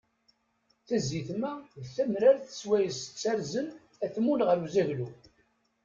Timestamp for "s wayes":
2.59-2.99